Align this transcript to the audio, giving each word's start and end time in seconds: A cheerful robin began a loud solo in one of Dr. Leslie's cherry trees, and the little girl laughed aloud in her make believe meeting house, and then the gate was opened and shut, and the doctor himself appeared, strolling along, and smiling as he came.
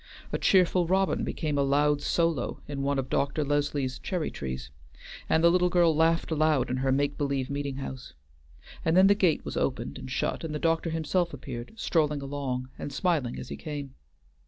A 0.33 0.39
cheerful 0.39 0.87
robin 0.87 1.23
began 1.23 1.59
a 1.59 1.61
loud 1.61 2.01
solo 2.01 2.59
in 2.67 2.81
one 2.81 2.97
of 2.97 3.07
Dr. 3.07 3.43
Leslie's 3.43 3.99
cherry 3.99 4.31
trees, 4.31 4.71
and 5.29 5.43
the 5.43 5.51
little 5.51 5.69
girl 5.69 5.95
laughed 5.95 6.31
aloud 6.31 6.71
in 6.71 6.77
her 6.77 6.91
make 6.91 7.19
believe 7.19 7.51
meeting 7.51 7.75
house, 7.75 8.15
and 8.83 8.97
then 8.97 9.05
the 9.05 9.13
gate 9.13 9.45
was 9.45 9.55
opened 9.57 9.99
and 9.99 10.09
shut, 10.09 10.43
and 10.43 10.55
the 10.55 10.57
doctor 10.57 10.89
himself 10.89 11.35
appeared, 11.35 11.73
strolling 11.75 12.19
along, 12.23 12.69
and 12.79 12.91
smiling 12.91 13.37
as 13.37 13.49
he 13.49 13.55
came. 13.57 13.93